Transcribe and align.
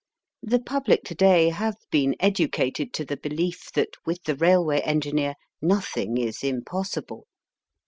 The 0.41 0.57
public 0.57 1.03
to 1.03 1.13
day 1.13 1.49
have 1.49 1.75
been 1.91 2.15
educated 2.19 2.91
to 2.93 3.05
the 3.05 3.17
belief 3.17 3.71
that 3.75 3.89
with 4.03 4.23
the 4.23 4.35
railway 4.35 4.79
engineer 4.79 5.35
nothing 5.61 6.17
is 6.17 6.41
impossible. 6.43 7.27